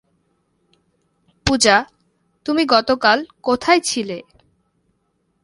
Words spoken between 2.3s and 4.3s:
তুমি গতকাল কোথায় ছিলে?